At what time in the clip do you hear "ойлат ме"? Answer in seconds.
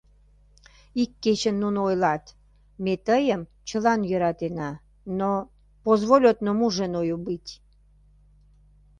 1.89-2.93